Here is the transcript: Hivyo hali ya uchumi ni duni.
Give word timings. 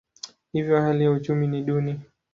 Hivyo 0.53 0.81
hali 0.81 1.03
ya 1.03 1.11
uchumi 1.11 1.47
ni 1.47 1.61
duni. 1.63 1.99